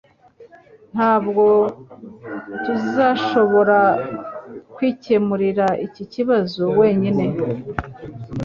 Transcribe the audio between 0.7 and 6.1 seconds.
Ntabwo tuzashobora kwikemurira iki